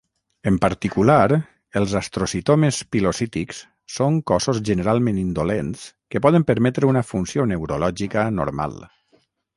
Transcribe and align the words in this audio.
En 0.51 0.55
particular, 0.61 1.25
els 1.81 1.91
astrocitomes 1.99 2.79
pilocítics 2.95 3.59
són 3.97 4.17
cossos 4.33 4.63
generalment 4.71 5.23
indolents 5.25 5.85
que 6.15 6.23
poden 6.27 6.47
permetre 6.53 6.91
una 6.95 7.05
funció 7.13 7.47
neurològica 7.53 8.25
normal. 8.41 8.75